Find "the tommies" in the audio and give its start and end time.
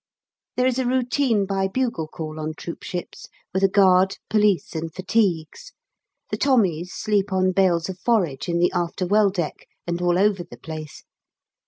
6.31-6.91